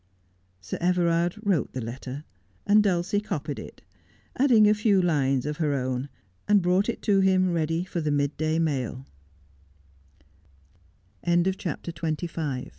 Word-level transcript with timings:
Sir 0.61 0.79
Everard 0.81 1.35
wrote 1.43 1.73
the 1.73 1.79
letter, 1.79 2.23
and 2.65 2.83
Dnlcie 2.83 3.23
copied 3.23 3.59
it, 3.59 3.83
adding 4.35 4.67
a 4.67 4.73
few 4.73 4.99
lines 4.99 5.45
of 5.45 5.57
her 5.57 5.75
own, 5.75 6.09
and 6.47 6.59
brought 6.59 6.89
it 6.89 7.03
to 7.03 7.19
him 7.19 7.51
ready 7.51 7.83
for 7.85 8.01
the 8.01 8.09
mid 8.09 8.35
day 8.35 8.57
mai 8.57 8.97